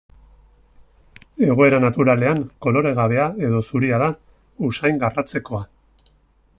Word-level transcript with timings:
Egoera 1.47 1.81
naturalean 1.83 2.41
koloregabea 2.67 3.29
edo 3.49 3.63
zuria 3.69 4.01
da, 4.05 4.09
usain 4.71 5.03
garratzekoa. 5.05 5.63